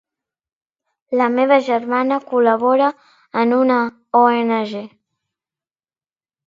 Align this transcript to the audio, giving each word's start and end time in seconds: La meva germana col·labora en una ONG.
La 1.21 1.27
meva 1.33 1.59
germana 1.67 2.19
col·labora 2.31 2.91
en 3.45 3.55
una 3.61 3.79
ONG. 4.25 4.75